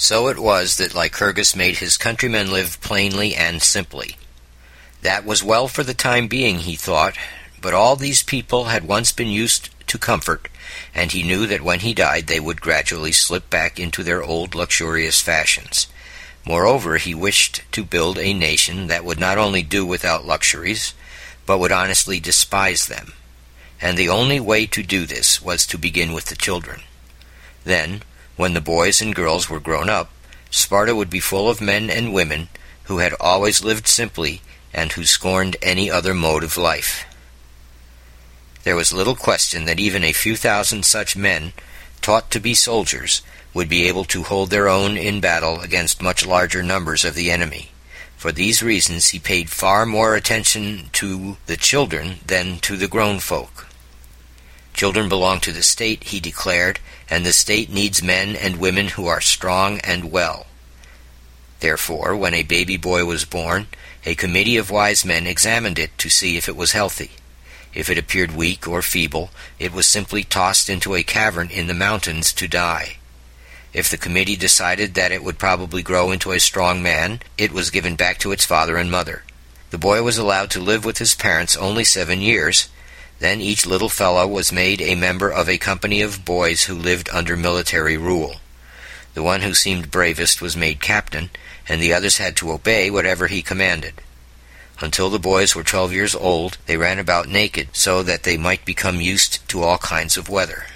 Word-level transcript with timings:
So 0.00 0.28
it 0.28 0.38
was 0.38 0.76
that 0.76 0.94
Lycurgus 0.94 1.56
made 1.56 1.78
his 1.78 1.96
countrymen 1.96 2.52
live 2.52 2.80
plainly 2.80 3.34
and 3.34 3.60
simply. 3.60 4.16
That 5.02 5.24
was 5.24 5.42
well 5.42 5.66
for 5.66 5.82
the 5.82 5.92
time 5.92 6.28
being, 6.28 6.60
he 6.60 6.76
thought, 6.76 7.16
but 7.60 7.74
all 7.74 7.96
these 7.96 8.22
people 8.22 8.66
had 8.66 8.86
once 8.86 9.10
been 9.10 9.26
used 9.26 9.70
to 9.88 9.98
comfort, 9.98 10.48
and 10.94 11.10
he 11.10 11.24
knew 11.24 11.48
that 11.48 11.62
when 11.62 11.80
he 11.80 11.94
died 11.94 12.28
they 12.28 12.38
would 12.38 12.60
gradually 12.60 13.10
slip 13.10 13.50
back 13.50 13.80
into 13.80 14.04
their 14.04 14.22
old 14.22 14.54
luxurious 14.54 15.20
fashions. 15.20 15.88
Moreover, 16.46 16.98
he 16.98 17.12
wished 17.12 17.62
to 17.72 17.84
build 17.84 18.18
a 18.18 18.32
nation 18.32 18.86
that 18.86 19.04
would 19.04 19.18
not 19.18 19.36
only 19.36 19.64
do 19.64 19.84
without 19.84 20.24
luxuries, 20.24 20.94
but 21.44 21.58
would 21.58 21.72
honestly 21.72 22.20
despise 22.20 22.86
them. 22.86 23.14
And 23.80 23.98
the 23.98 24.08
only 24.08 24.38
way 24.38 24.66
to 24.66 24.82
do 24.84 25.06
this 25.06 25.42
was 25.42 25.66
to 25.66 25.76
begin 25.76 26.12
with 26.12 26.26
the 26.26 26.36
children. 26.36 26.82
Then, 27.64 28.02
when 28.38 28.54
the 28.54 28.60
boys 28.60 29.02
and 29.02 29.14
girls 29.14 29.50
were 29.50 29.60
grown 29.60 29.90
up, 29.90 30.10
Sparta 30.48 30.94
would 30.94 31.10
be 31.10 31.20
full 31.20 31.50
of 31.50 31.60
men 31.60 31.90
and 31.90 32.14
women 32.14 32.48
who 32.84 32.98
had 32.98 33.12
always 33.20 33.64
lived 33.64 33.86
simply 33.86 34.40
and 34.72 34.92
who 34.92 35.04
scorned 35.04 35.56
any 35.60 35.90
other 35.90 36.14
mode 36.14 36.44
of 36.44 36.56
life. 36.56 37.04
There 38.62 38.76
was 38.76 38.92
little 38.92 39.16
question 39.16 39.64
that 39.64 39.80
even 39.80 40.04
a 40.04 40.12
few 40.12 40.36
thousand 40.36 40.84
such 40.84 41.16
men, 41.16 41.52
taught 42.00 42.30
to 42.30 42.40
be 42.40 42.54
soldiers, 42.54 43.22
would 43.52 43.68
be 43.68 43.88
able 43.88 44.04
to 44.04 44.22
hold 44.22 44.50
their 44.50 44.68
own 44.68 44.96
in 44.96 45.20
battle 45.20 45.60
against 45.60 46.00
much 46.00 46.24
larger 46.24 46.62
numbers 46.62 47.04
of 47.04 47.14
the 47.14 47.30
enemy. 47.30 47.70
For 48.16 48.30
these 48.30 48.62
reasons 48.62 49.08
he 49.08 49.18
paid 49.18 49.50
far 49.50 49.84
more 49.84 50.14
attention 50.14 50.90
to 50.92 51.38
the 51.46 51.56
children 51.56 52.20
than 52.26 52.58
to 52.60 52.76
the 52.76 52.88
grown 52.88 53.18
folk. 53.18 53.67
Children 54.78 55.08
belong 55.08 55.40
to 55.40 55.50
the 55.50 55.64
state, 55.64 56.04
he 56.04 56.20
declared, 56.20 56.78
and 57.10 57.26
the 57.26 57.32
state 57.32 57.68
needs 57.68 58.00
men 58.00 58.36
and 58.36 58.60
women 58.60 58.86
who 58.86 59.08
are 59.08 59.20
strong 59.20 59.80
and 59.80 60.12
well. 60.12 60.46
Therefore, 61.58 62.14
when 62.14 62.32
a 62.32 62.44
baby 62.44 62.76
boy 62.76 63.04
was 63.04 63.24
born, 63.24 63.66
a 64.06 64.14
committee 64.14 64.56
of 64.56 64.70
wise 64.70 65.04
men 65.04 65.26
examined 65.26 65.80
it 65.80 65.98
to 65.98 66.08
see 66.08 66.36
if 66.36 66.48
it 66.48 66.54
was 66.54 66.78
healthy. 66.78 67.10
If 67.74 67.90
it 67.90 67.98
appeared 67.98 68.36
weak 68.36 68.68
or 68.68 68.80
feeble, 68.80 69.30
it 69.58 69.72
was 69.72 69.84
simply 69.88 70.22
tossed 70.22 70.70
into 70.70 70.94
a 70.94 71.02
cavern 71.02 71.50
in 71.50 71.66
the 71.66 71.74
mountains 71.74 72.32
to 72.34 72.46
die. 72.46 72.98
If 73.72 73.90
the 73.90 73.98
committee 73.98 74.36
decided 74.36 74.94
that 74.94 75.10
it 75.10 75.24
would 75.24 75.40
probably 75.40 75.82
grow 75.82 76.12
into 76.12 76.30
a 76.30 76.38
strong 76.38 76.84
man, 76.84 77.18
it 77.36 77.50
was 77.50 77.70
given 77.70 77.96
back 77.96 78.18
to 78.18 78.30
its 78.30 78.46
father 78.46 78.76
and 78.76 78.92
mother. 78.92 79.24
The 79.70 79.76
boy 79.76 80.04
was 80.04 80.18
allowed 80.18 80.52
to 80.52 80.60
live 80.60 80.84
with 80.84 80.98
his 80.98 81.16
parents 81.16 81.56
only 81.56 81.82
seven 81.82 82.20
years, 82.20 82.68
then 83.18 83.40
each 83.40 83.66
little 83.66 83.88
fellow 83.88 84.26
was 84.26 84.52
made 84.52 84.80
a 84.80 84.94
member 84.94 85.30
of 85.30 85.48
a 85.48 85.58
company 85.58 86.00
of 86.00 86.24
boys 86.24 86.64
who 86.64 86.74
lived 86.74 87.08
under 87.12 87.36
military 87.36 87.96
rule. 87.96 88.36
The 89.14 89.22
one 89.22 89.40
who 89.40 89.54
seemed 89.54 89.90
bravest 89.90 90.40
was 90.40 90.56
made 90.56 90.80
captain, 90.80 91.30
and 91.68 91.80
the 91.80 91.92
others 91.92 92.18
had 92.18 92.36
to 92.36 92.52
obey 92.52 92.90
whatever 92.90 93.26
he 93.26 93.42
commanded. 93.42 93.94
Until 94.80 95.10
the 95.10 95.18
boys 95.18 95.56
were 95.56 95.64
twelve 95.64 95.92
years 95.92 96.14
old, 96.14 96.58
they 96.66 96.76
ran 96.76 97.00
about 97.00 97.28
naked, 97.28 97.68
so 97.72 98.02
that 98.04 98.22
they 98.22 98.36
might 98.36 98.64
become 98.64 99.00
used 99.00 99.46
to 99.48 99.62
all 99.62 99.78
kinds 99.78 100.16
of 100.16 100.28
weather. 100.28 100.66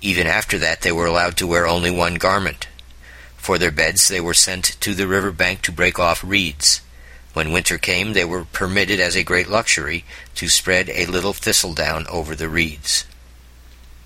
Even 0.00 0.26
after 0.26 0.58
that, 0.58 0.82
they 0.82 0.92
were 0.92 1.06
allowed 1.06 1.36
to 1.38 1.46
wear 1.46 1.66
only 1.66 1.90
one 1.90 2.14
garment. 2.14 2.68
For 3.36 3.58
their 3.58 3.72
beds, 3.72 4.06
they 4.06 4.20
were 4.20 4.34
sent 4.34 4.80
to 4.80 4.94
the 4.94 5.08
river 5.08 5.32
bank 5.32 5.62
to 5.62 5.72
break 5.72 5.98
off 5.98 6.22
reeds. 6.22 6.80
When 7.32 7.52
winter 7.52 7.78
came, 7.78 8.12
they 8.12 8.24
were 8.24 8.44
permitted 8.44 9.00
as 9.00 9.16
a 9.16 9.24
great 9.24 9.48
luxury 9.48 10.04
to 10.34 10.48
spread 10.48 10.90
a 10.90 11.06
little 11.06 11.32
thistledown 11.32 12.06
over 12.08 12.34
the 12.34 12.48
reeds. 12.48 13.06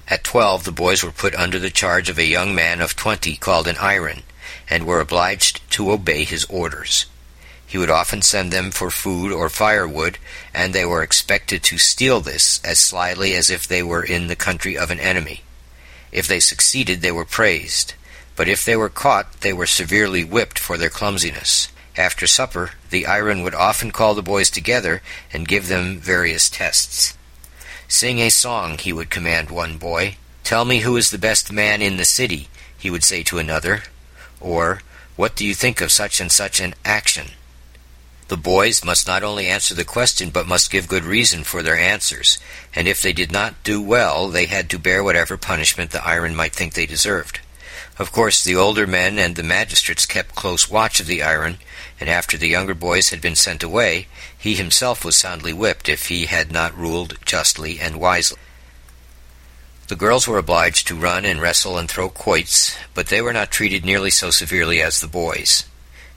At 0.09 0.23
twelve, 0.23 0.63
the 0.63 0.73
boys 0.73 1.03
were 1.03 1.11
put 1.11 1.35
under 1.35 1.59
the 1.59 1.71
charge 1.71 2.09
of 2.09 2.19
a 2.19 2.25
young 2.25 2.55
man 2.55 2.81
of 2.81 2.95
twenty 2.95 3.35
called 3.37 3.67
an 3.67 3.77
iren, 3.77 4.23
and 4.71 4.87
were 4.87 5.01
obliged 5.01 5.69
to 5.73 5.91
obey 5.91 6.23
his 6.23 6.45
orders. 6.45 7.07
He 7.67 7.79
would 7.79 7.91
often 7.91 8.23
send 8.23 8.53
them 8.53 8.71
for 8.71 8.93
food 8.93 9.33
or 9.33 9.49
firewood, 9.49 10.19
and 10.55 10.73
they 10.73 10.85
were 10.85 11.03
expected 11.03 11.65
to 11.65 11.79
steal 11.79 12.21
this 12.21 12.61
as 12.63 12.79
slyly 12.79 13.35
as 13.35 13.51
if 13.51 13.67
they 13.67 13.83
were 13.83 14.05
in 14.05 14.29
the 14.29 14.37
country 14.37 14.79
of 14.79 14.93
an 14.93 15.01
enemy. 15.01 15.43
If 16.13 16.29
they 16.29 16.39
succeeded, 16.39 17.01
they 17.01 17.11
were 17.11 17.25
praised, 17.25 17.95
but 18.37 18.47
if 18.47 18.65
they 18.65 18.77
were 18.77 18.89
caught, 18.89 19.41
they 19.41 19.53
were 19.53 19.67
severely 19.67 20.23
whipped 20.23 20.61
for 20.61 20.79
their 20.79 20.91
clumsiness. 20.91 21.69
After 21.97 22.27
supper, 22.27 22.73
the 22.91 23.05
iren 23.05 23.43
would 23.43 23.55
often 23.55 23.91
call 23.91 24.15
the 24.15 24.23
boys 24.23 24.51
together 24.51 25.03
and 25.33 25.49
give 25.49 25.69
them 25.69 25.99
various 25.99 26.51
tests. 26.51 27.17
Sing 27.89 28.19
a 28.19 28.31
song, 28.31 28.79
he 28.79 28.93
would 28.93 29.11
command 29.11 29.51
one 29.51 29.79
boy. 29.79 30.17
Tell 30.45 30.65
me 30.65 30.81
who 30.81 30.97
is 30.97 31.11
the 31.11 31.19
best 31.19 31.51
man 31.51 31.81
in 31.81 31.97
the 31.97 32.05
city, 32.05 32.49
he 32.77 32.91
would 32.91 33.05
say 33.05 33.23
to 33.25 33.39
another. 33.39 33.83
Or, 34.41 34.83
what 35.17 35.35
do 35.35 35.47
you 35.47 35.55
think 35.55 35.81
of 35.81 35.91
such 35.91 36.21
and 36.21 36.31
such 36.31 36.61
an 36.61 36.75
action? 36.85 37.29
The 38.29 38.37
boys 38.37 38.85
must 38.85 39.07
not 39.07 39.23
only 39.23 39.47
answer 39.47 39.75
the 39.75 39.85
question, 39.85 40.31
but 40.31 40.49
must 40.49 40.71
give 40.71 40.89
good 40.89 41.05
reason 41.05 41.45
for 41.45 41.63
their 41.63 41.79
answers, 41.79 42.39
and 42.75 42.89
if 42.89 43.01
they 43.01 43.13
did 43.13 43.31
not 43.31 43.63
do 43.63 43.81
well, 43.81 44.29
they 44.29 44.47
had 44.47 44.69
to 44.71 44.79
bear 44.79 45.03
whatever 45.03 45.37
punishment 45.37 45.93
the 45.93 45.99
iren 45.99 46.35
might 46.35 46.53
think 46.53 46.75
they 46.75 46.87
deserved. 46.87 47.41
Of 47.99 48.13
course, 48.13 48.45
the 48.45 48.57
older 48.57 48.87
men 48.87 49.19
and 49.19 49.37
the 49.37 49.43
magistrates 49.43 50.05
kept 50.05 50.35
close 50.35 50.69
watch 50.69 51.01
of 51.01 51.07
the 51.07 51.21
iren, 51.21 51.57
and 51.99 52.11
after 52.11 52.37
the 52.37 52.49
younger 52.49 52.75
boys 52.75 53.09
had 53.09 53.23
been 53.23 53.37
sent 53.37 53.63
away, 53.63 54.07
he 54.37 54.55
himself 54.55 55.03
was 55.03 55.17
soundly 55.17 55.55
whipped 55.55 55.89
if 55.89 56.09
he 56.09 56.27
had 56.27 56.53
not 56.53 56.77
ruled 56.77 57.17
justly 57.25 57.81
and 57.81 57.97
wisely. 57.97 58.39
The 59.89 59.97
girls 59.97 60.29
were 60.29 60.37
obliged 60.37 60.87
to 60.89 60.95
run 60.95 61.25
and 61.25 61.41
wrestle 61.41 61.79
and 61.79 61.89
throw 61.89 62.11
quoits, 62.11 62.77
but 62.93 63.07
they 63.07 63.23
were 63.23 63.33
not 63.33 63.51
treated 63.51 63.85
nearly 63.85 64.11
so 64.11 64.31
severely 64.31 64.83
as 64.83 65.01
the 65.01 65.07
boys. 65.07 65.65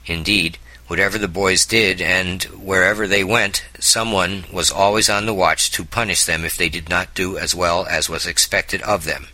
Indeed, 0.04 0.58
whatever 0.88 1.16
the 1.16 1.28
boys 1.28 1.64
did 1.64 2.02
and 2.02 2.42
wherever 2.44 3.06
they 3.06 3.24
went, 3.24 3.64
someone 3.78 4.44
was 4.52 4.70
always 4.70 5.08
on 5.08 5.24
the 5.24 5.32
watch 5.32 5.70
to 5.70 5.84
punish 5.84 6.24
them 6.24 6.44
if 6.44 6.56
they 6.56 6.68
did 6.68 6.88
not 6.88 7.14
do 7.14 7.38
as 7.38 7.54
well 7.54 7.86
as 7.86 8.08
was 8.08 8.26
expected 8.26 8.82
of 8.82 9.04
them. 9.04 9.28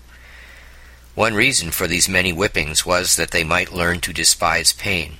One 1.16 1.32
reason 1.32 1.70
for 1.70 1.88
these 1.88 2.10
many 2.10 2.30
whippings 2.30 2.84
was 2.84 3.16
that 3.16 3.30
they 3.30 3.42
might 3.42 3.72
learn 3.72 4.00
to 4.00 4.12
despise 4.12 4.74
pain. 4.74 5.16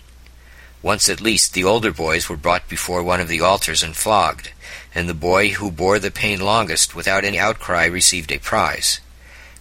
Once 0.82 1.08
at 1.08 1.22
least 1.22 1.54
the 1.54 1.64
older 1.64 1.90
boys 1.90 2.28
were 2.28 2.36
brought 2.36 2.68
before 2.68 3.02
one 3.02 3.18
of 3.18 3.28
the 3.28 3.40
altars 3.40 3.82
and 3.82 3.96
flogged, 3.96 4.50
and 4.94 5.08
the 5.08 5.14
boy 5.14 5.52
who 5.52 5.70
bore 5.70 5.98
the 5.98 6.10
pain 6.10 6.38
longest 6.38 6.94
without 6.94 7.24
any 7.24 7.38
outcry 7.38 7.86
received 7.86 8.30
a 8.30 8.38
prize. 8.38 9.00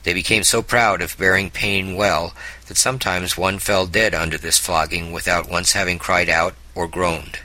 They 0.04 0.14
became 0.14 0.44
so 0.44 0.62
proud 0.62 1.02
of 1.02 1.18
bearing 1.18 1.52
pain 1.52 1.96
well 1.96 2.34
that 2.68 2.76
sometimes 2.76 3.38
one 3.38 3.58
fell 3.58 3.86
dead 3.86 4.14
under 4.14 4.38
this 4.38 4.58
flogging 4.60 5.14
without 5.14 5.50
once 5.50 5.72
having 5.72 6.00
cried 6.00 6.28
out 6.28 6.54
or 6.76 6.86
groaned. 6.86 7.40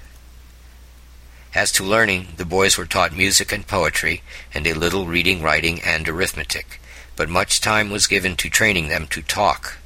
As 1.55 1.71
to 1.73 1.85
learning, 1.85 2.31
the 2.39 2.45
boys 2.45 2.77
were 2.77 2.87
taught 2.87 3.17
music 3.17 3.53
and 3.53 3.65
poetry, 3.69 4.23
and 4.53 4.67
a 4.67 4.75
little 4.75 5.07
reading, 5.07 5.43
writing, 5.43 5.81
and 5.81 6.09
arithmetic 6.09 6.80
but 7.17 7.29
much 7.29 7.61
time 7.61 7.91
was 7.91 8.07
given 8.07 8.37
to 8.37 8.49
training 8.49 8.89
them 8.89 9.07
to 9.09 9.23
talk. 9.23 9.79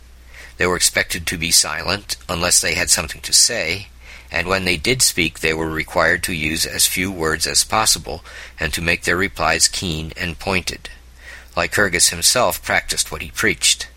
They 0.56 0.66
were 0.66 0.76
expected 0.76 1.26
to 1.26 1.38
be 1.38 1.50
silent 1.50 2.16
unless 2.28 2.60
they 2.60 2.74
had 2.74 2.90
something 2.90 3.20
to 3.22 3.32
say, 3.32 3.88
and 4.30 4.46
when 4.46 4.64
they 4.64 4.76
did 4.76 5.02
speak 5.02 5.40
they 5.40 5.54
were 5.54 5.70
required 5.70 6.22
to 6.24 6.32
use 6.32 6.66
as 6.66 6.86
few 6.86 7.10
words 7.10 7.46
as 7.46 7.64
possible 7.64 8.24
and 8.58 8.72
to 8.72 8.82
make 8.82 9.02
their 9.02 9.16
replies 9.16 9.68
keen 9.68 10.12
and 10.16 10.38
pointed. 10.38 10.90
Lycurgus 11.56 12.08
himself 12.08 12.62
practiced 12.62 13.12
what 13.12 13.22
he 13.22 13.30
preached. 13.30 13.88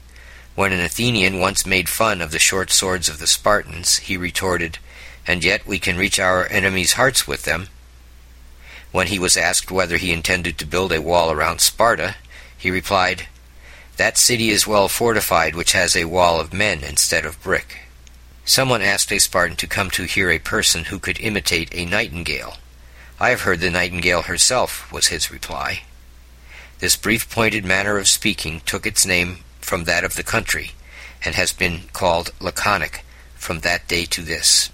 When 0.56 0.72
an 0.72 0.80
Athenian 0.80 1.40
once 1.40 1.66
made 1.66 1.90
fun 1.90 2.22
of 2.22 2.32
the 2.32 2.40
short 2.40 2.72
swords 2.72 3.09
of 3.09 3.20
the 3.20 3.28
Spartans, 3.28 3.98
he 3.98 4.18
retorted, 4.18 4.80
And 5.26 5.44
yet 5.44 5.68
we 5.68 5.80
can 5.80 5.98
reach 5.98 6.20
our 6.20 6.48
enemies' 6.48 6.94
hearts 6.94 7.28
with 7.28 7.44
them. 7.44 7.68
When 8.92 9.08
he 9.08 9.20
was 9.20 9.38
asked 9.38 9.70
whether 9.70 9.98
he 9.98 10.12
intended 10.12 10.58
to 10.58 10.66
build 10.66 10.92
a 10.92 11.02
wall 11.02 11.32
around 11.32 11.62
Sparta, 11.62 12.16
he 12.57 12.72
replied, 12.72 13.28
That 13.97 14.18
city 14.18 14.50
is 14.50 14.68
well 14.68 14.88
fortified 14.88 15.56
which 15.56 15.73
has 15.73 15.95
a 15.95 16.06
wall 16.06 16.40
of 16.40 16.53
men 16.53 16.84
instead 16.84 17.26
of 17.26 17.41
brick. 17.41 17.79
Someone 18.46 18.82
asked 18.82 19.11
a 19.11 19.20
Spartan 19.20 19.58
to 19.58 19.67
come 19.67 19.90
to 19.91 20.03
hear 20.03 20.32
a 20.32 20.40
person 20.40 20.85
who 20.85 20.99
could 20.99 21.20
imitate 21.20 21.73
a 21.73 21.85
nightingale. 21.85 22.58
I 23.20 23.29
have 23.29 23.41
heard 23.41 23.59
the 23.59 23.70
nightingale 23.70 24.23
herself, 24.23 24.91
was 24.91 25.08
his 25.08 25.32
reply. 25.32 25.82
This 26.79 26.96
brief 26.96 27.29
pointed 27.29 27.66
manner 27.66 27.97
of 27.97 28.08
speaking 28.08 28.61
took 28.61 28.85
its 28.85 29.05
name 29.05 29.40
from 29.59 29.84
that 29.84 30.03
of 30.03 30.16
the 30.16 30.23
country, 30.23 30.72
and 31.26 31.35
has 31.35 31.52
been 31.52 31.84
called 31.91 32.32
laconic 32.40 33.03
from 33.35 33.59
that 33.61 33.87
day 33.87 34.05
to 34.05 34.22
this. 34.22 34.70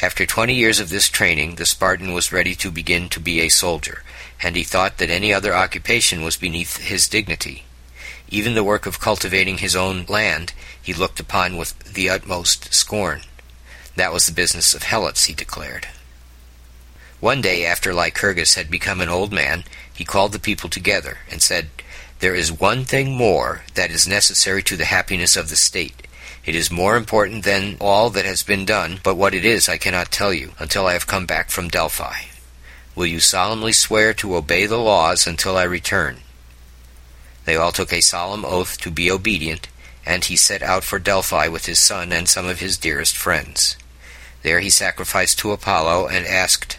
After 0.00 0.26
twenty 0.26 0.54
years 0.54 0.78
of 0.78 0.90
this 0.90 1.08
training, 1.08 1.56
the 1.56 1.66
Spartan 1.66 2.12
was 2.12 2.32
ready 2.32 2.54
to 2.54 2.70
begin 2.70 3.08
to 3.08 3.18
be 3.18 3.40
a 3.40 3.48
soldier, 3.48 4.04
and 4.40 4.54
he 4.54 4.62
thought 4.62 4.98
that 4.98 5.10
any 5.10 5.32
other 5.32 5.52
occupation 5.52 6.22
was 6.22 6.36
beneath 6.36 6.76
his 6.76 7.08
dignity. 7.08 7.64
Even 8.28 8.54
the 8.54 8.62
work 8.62 8.86
of 8.86 9.00
cultivating 9.00 9.58
his 9.58 9.74
own 9.74 10.04
land 10.08 10.52
he 10.80 10.94
looked 10.94 11.18
upon 11.18 11.56
with 11.56 11.76
the 11.94 12.08
utmost 12.08 12.72
scorn. 12.72 13.22
That 13.96 14.12
was 14.12 14.26
the 14.26 14.32
business 14.32 14.72
of 14.72 14.84
helots, 14.84 15.24
he 15.24 15.34
declared. 15.34 15.88
One 17.18 17.40
day, 17.40 17.66
after 17.66 17.92
Lycurgus 17.92 18.54
had 18.54 18.70
become 18.70 19.00
an 19.00 19.08
old 19.08 19.32
man, 19.32 19.64
he 19.92 20.04
called 20.04 20.30
the 20.30 20.38
people 20.38 20.70
together 20.70 21.18
and 21.28 21.42
said, 21.42 21.70
There 22.20 22.36
is 22.36 22.52
one 22.52 22.84
thing 22.84 23.16
more 23.16 23.64
that 23.74 23.90
is 23.90 24.06
necessary 24.06 24.62
to 24.62 24.76
the 24.76 24.84
happiness 24.84 25.36
of 25.36 25.48
the 25.48 25.56
state, 25.56 26.06
It 26.48 26.54
is 26.54 26.70
more 26.70 26.96
important 26.96 27.44
than 27.44 27.76
all 27.78 28.08
that 28.08 28.24
has 28.24 28.42
been 28.42 28.64
done, 28.64 29.00
but 29.02 29.16
what 29.16 29.34
it 29.34 29.44
is 29.44 29.68
I 29.68 29.76
cannot 29.76 30.10
tell 30.10 30.32
you 30.32 30.52
until 30.58 30.86
I 30.86 30.94
have 30.94 31.06
come 31.06 31.26
back 31.26 31.50
from 31.50 31.68
Delphi. 31.68 32.22
Will 32.94 33.04
you 33.04 33.20
solemnly 33.20 33.74
swear 33.74 34.14
to 34.14 34.34
obey 34.34 34.64
the 34.64 34.78
laws 34.78 35.26
until 35.26 35.58
I 35.58 35.64
return? 35.64 36.20
They 37.44 37.56
all 37.56 37.70
took 37.70 37.92
a 37.92 38.00
solemn 38.00 38.46
oath 38.46 38.80
to 38.80 38.90
be 38.90 39.10
obedient, 39.10 39.68
and 40.06 40.24
he 40.24 40.36
set 40.36 40.62
out 40.62 40.84
for 40.84 40.98
Delphi 40.98 41.48
with 41.48 41.66
his 41.66 41.80
son 41.80 42.14
and 42.14 42.26
some 42.26 42.46
of 42.46 42.60
his 42.60 42.78
dearest 42.78 43.14
friends. 43.14 43.76
There 44.40 44.60
he 44.60 44.70
sacrificed 44.70 45.38
to 45.40 45.52
Apollo 45.52 46.08
and 46.08 46.24
asked, 46.24 46.78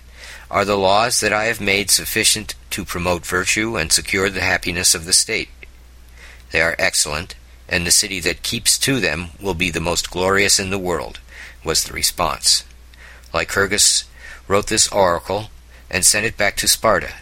Are 0.50 0.66
the 0.66 0.80
laws 0.80 1.20
that 1.20 1.32
I 1.32 1.44
have 1.44 1.62
made 1.62 1.92
sufficient 1.92 2.56
to 2.72 2.84
promote 2.84 3.24
virtue 3.24 3.78
and 3.78 3.92
secure 3.92 4.32
the 4.32 4.42
happiness 4.42 4.96
of 4.96 5.06
the 5.06 5.14
state? 5.14 5.50
They 6.50 6.60
are 6.60 6.76
excellent, 6.80 7.36
and 7.70 7.86
the 7.86 7.92
city 7.92 8.20
that 8.20 8.44
keeps 8.44 8.78
to 8.80 9.00
them 9.00 9.30
will 9.40 9.54
be 9.54 9.70
the 9.70 9.80
most 9.80 10.10
glorious 10.12 10.60
in 10.60 10.72
the 10.72 10.80
world, 10.80 11.20
was 11.64 11.84
the 11.84 11.94
response. 11.94 12.66
Lycurgus 13.34 14.06
wrote 14.48 14.68
this 14.68 14.92
oracle 14.92 15.52
and 15.90 16.04
sent 16.04 16.26
it 16.26 16.36
back 16.36 16.58
to 16.58 16.68
Sparta. 16.68 17.14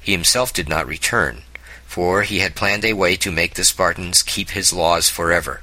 He 0.00 0.12
himself 0.12 0.52
did 0.52 0.68
not 0.68 0.86
return, 0.86 1.42
for 1.86 2.22
he 2.22 2.38
had 2.38 2.54
planned 2.54 2.84
a 2.84 2.94
way 2.94 3.16
to 3.16 3.30
make 3.30 3.54
the 3.54 3.64
Spartans 3.64 4.22
keep 4.22 4.50
his 4.50 4.72
laws 4.72 5.10
forever. 5.10 5.60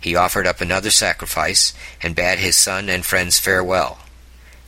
He 0.00 0.14
offered 0.14 0.46
up 0.46 0.60
another 0.60 0.90
sacrifice 0.90 1.72
and 2.00 2.14
bade 2.14 2.38
his 2.38 2.56
son 2.56 2.88
and 2.88 3.04
friends 3.04 3.40
farewell. 3.40 3.98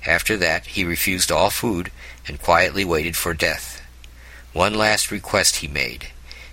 After 0.04 0.36
that 0.38 0.66
he 0.66 0.84
refused 0.84 1.30
all 1.30 1.50
food 1.50 1.92
and 2.26 2.42
quietly 2.42 2.84
waited 2.84 3.16
for 3.16 3.34
death. 3.34 3.82
One 4.52 4.74
last 4.74 5.10
request 5.10 5.56
he 5.56 5.68
made. 5.68 6.08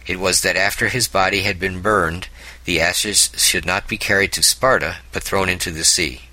It 0.06 0.20
was 0.20 0.42
that 0.42 0.58
after 0.58 0.90
his 0.90 1.08
body 1.08 1.44
had 1.44 1.60
been 1.60 1.82
burned, 1.82 2.28
the 2.66 2.82
ashes 2.82 3.32
should 3.38 3.66
not 3.66 3.88
be 3.88 3.98
carried 3.98 4.34
to 4.34 4.44
Sparta, 4.44 4.98
but 5.12 5.24
thrown 5.24 5.50
into 5.50 5.72
the 5.72 5.84
sea. 5.84 6.24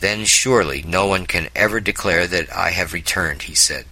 Then 0.00 0.24
surely 0.24 0.82
no 0.82 1.06
one 1.06 1.26
can 1.26 1.48
ever 1.54 1.80
declare 1.80 2.26
that 2.26 2.54
I 2.54 2.70
have 2.70 2.92
returned, 2.92 3.42
he 3.42 3.54
said, 3.54 3.86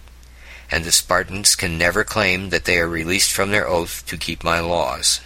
and 0.69 0.83
the 0.83 0.91
Spartans 0.91 1.55
can 1.55 1.77
never 1.77 2.03
claim 2.03 2.49
that 2.49 2.65
they 2.65 2.79
are 2.79 2.87
released 2.87 3.31
from 3.31 3.51
their 3.51 3.67
oath 3.67 4.05
to 4.07 4.17
keep 4.17 4.43
my 4.43 4.59
laws. 4.59 5.21